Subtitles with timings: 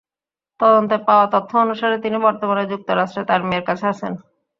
[0.59, 4.13] তদন্তে পাওয়া তথ্য অনুসারে, তিনি বর্তমানে যুক্তরাষ্ট্রে তাঁর মেয়ের কাছে আছেন।